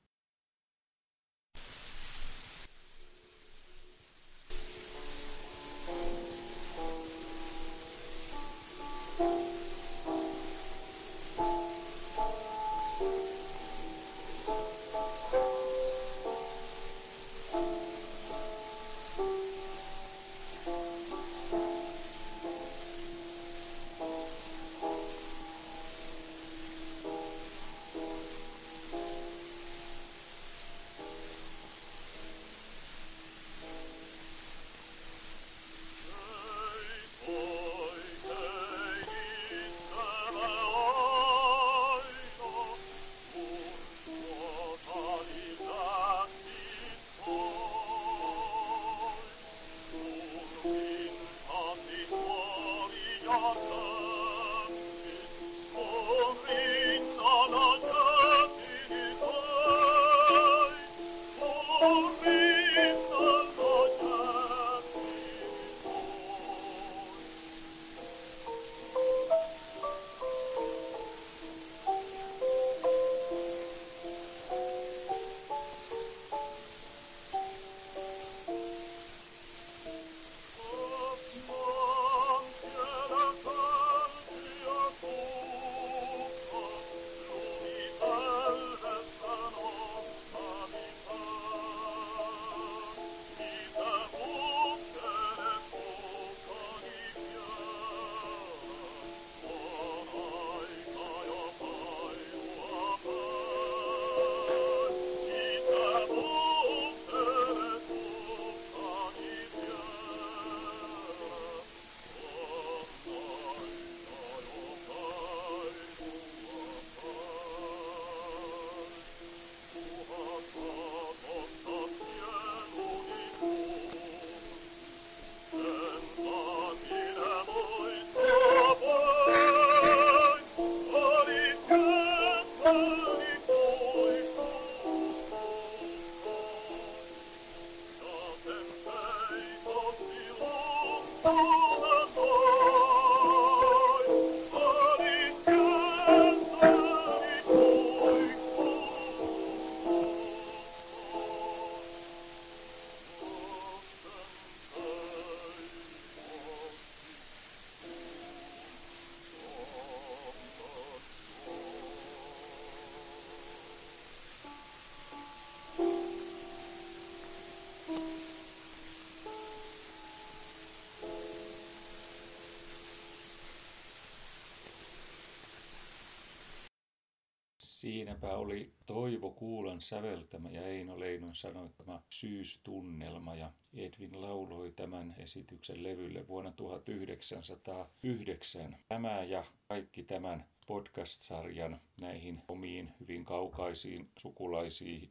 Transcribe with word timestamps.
Siinäpä 177.81 178.37
oli 178.37 178.73
Toivo 178.87 179.31
Kuulan 179.31 179.81
säveltämä 179.81 180.51
ja 180.51 180.63
Eino 180.63 181.01
Leinon 181.01 181.35
sanoittama 181.35 182.03
Syystunnelma 182.11 183.35
ja 183.35 183.53
Edwin 183.75 184.23
lauloi 184.23 184.73
tämän 184.73 185.15
esityksen 185.19 185.83
levylle 185.83 186.29
vuonna 186.29 186.53
1909. 186.53 188.77
Tämä 188.89 189.25
ja 189.25 189.45
kaikki 189.69 190.03
tämän 190.03 190.45
podcast-sarjan 190.67 191.81
näihin 192.01 192.43
omiin 192.49 192.93
hyvin 193.01 193.25
kaukaisiin 193.25 194.11
sukulaisiin 194.19 195.11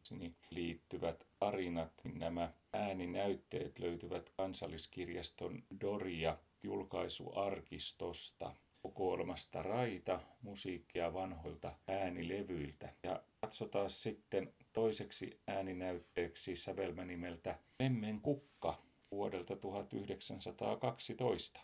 liittyvät 0.50 1.28
tarinat, 1.40 1.92
niin 2.04 2.20
nämä 2.20 2.54
ääninäytteet 2.74 3.80
löytyvät 3.80 4.30
kansalliskirjaston 4.38 5.64
Doria 5.82 6.38
julkaisuarkistosta. 6.64 8.56
Kokoelmasta 9.00 9.64
Raita, 9.64 10.20
musiikkia 10.42 11.14
vanhoilta 11.14 11.76
äänilevyiltä. 11.88 12.94
Ja 13.04 13.24
katsotaan 13.42 13.90
sitten 13.90 14.54
toiseksi 14.74 15.40
ääninäytteeksi 15.48 16.56
sävelmä 16.56 17.06
nimeltä 17.06 17.60
Memmen 17.80 18.22
kukka 18.22 18.82
vuodelta 19.12 19.56
1912. 19.56 21.60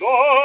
Lord. 0.00 0.43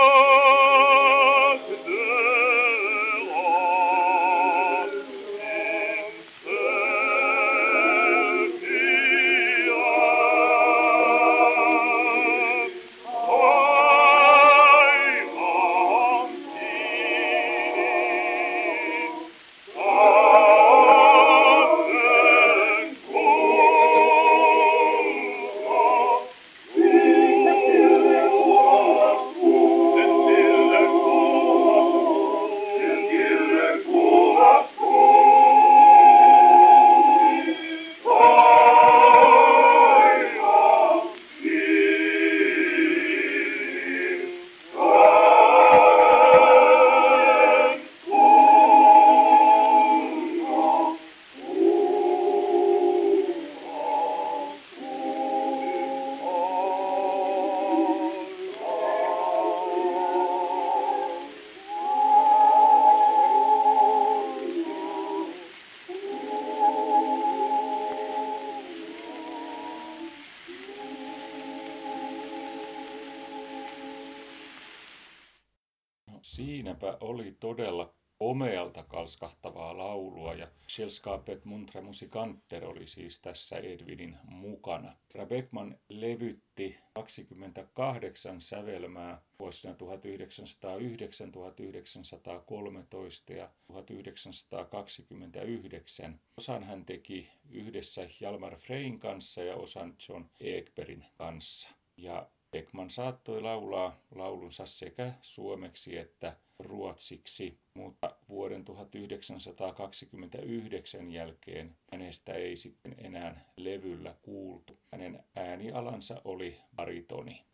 Siinäpä 76.40 76.98
oli 77.00 77.38
todella 77.40 77.94
komealta 78.18 78.84
kalskahtavaa 78.84 79.78
laulua 79.78 80.34
ja 80.34 80.48
Selskapet 80.68 81.46
Muntra 81.46 81.82
Musikanter 81.82 82.66
oli 82.66 82.88
siis 82.88 83.22
tässä 83.22 83.58
Edwinin 83.58 84.18
mukana. 84.24 84.96
Tra 85.10 85.26
Beckman 85.26 85.80
levytti 85.90 86.78
28 86.94 88.42
sävelmää 88.42 89.22
vuosina 89.40 89.74
1909, 89.74 91.32
1913 91.32 93.34
ja 93.34 93.50
1929. 93.68 96.20
Osan 96.38 96.64
hän 96.64 96.86
teki 96.86 97.30
yhdessä 97.50 98.08
Jalmar 98.20 98.56
Frein 98.56 99.00
kanssa 99.00 99.44
ja 99.44 99.56
osan 99.56 99.96
John 100.10 100.26
Ekbergin 100.40 101.06
kanssa. 101.18 101.70
Ja 101.98 102.30
Beckman 102.52 102.90
saattoi 102.90 103.42
laulaa 103.42 104.00
laulunsa 104.16 104.66
sekä 104.66 105.14
suomeksi 105.22 105.98
että 105.98 106.38
ruotsiksi, 106.60 107.60
mutta 107.74 108.16
vuoden 108.30 108.66
1929 108.66 111.12
jälkeen 111.12 111.78
hänestä 111.92 112.34
ei 112.34 112.56
sitten 112.56 112.96
enää 112.98 113.42
levyllä 113.58 114.16
kuultu. 114.22 114.80
Hänen 114.92 115.24
äänialansa 115.36 116.22
oli 116.26 116.58
baritoni. 116.76 117.50